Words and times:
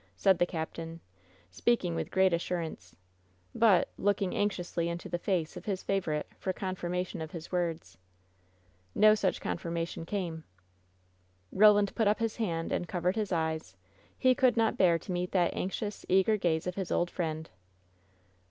said 0.15 0.39
the 0.39 0.47
captain, 0.47 0.99
speaking 1.51 1.93
with 1.93 2.09
great 2.09 2.33
assurance, 2.33 2.95
but— 3.53 3.89
looking 4.07 4.33
anxiously 4.35 4.89
into 4.89 5.07
the 5.07 5.19
face 5.19 5.55
of 5.55 5.65
his 5.65 5.83
favorite 5.83 6.27
for 6.39 6.51
confirmation 6.51 7.21
of 7.21 7.29
his 7.29 7.51
words. 7.51 7.99
No 8.95 9.13
such 9.13 9.39
confirmation 9.39 10.07
came. 10.07 10.43
Roland 11.51 11.93
put 11.93 12.07
up 12.07 12.17
his 12.17 12.37
hand 12.37 12.71
and 12.71 12.87
covered 12.87 13.15
his 13.15 13.31
eyes; 13.31 13.77
he 14.17 14.33
could 14.33 14.57
not 14.57 14.75
bear 14.75 14.97
to 14.97 15.11
meet 15.11 15.33
that 15.33 15.53
anxious, 15.53 16.03
eager 16.09 16.35
gaze 16.35 16.65
of 16.65 16.73
his 16.73 16.91
old 16.91 17.11
friend. 17.11 17.51